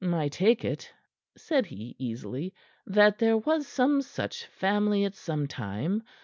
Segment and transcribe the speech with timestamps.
[0.03, 0.91] "I take it,"
[1.37, 2.55] said he easily,
[2.87, 6.01] "that there was some such family at some time.